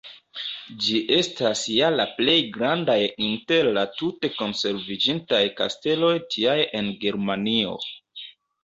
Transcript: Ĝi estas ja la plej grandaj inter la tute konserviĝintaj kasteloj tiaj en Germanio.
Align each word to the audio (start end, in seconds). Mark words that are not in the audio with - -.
Ĝi 0.85 1.01
estas 1.17 1.61
ja 1.73 1.89
la 1.99 2.07
plej 2.15 2.35
grandaj 2.57 2.97
inter 3.27 3.71
la 3.79 3.85
tute 4.01 4.33
konserviĝintaj 4.41 5.45
kasteloj 5.63 6.13
tiaj 6.35 6.61
en 6.83 6.95
Germanio. 7.07 7.81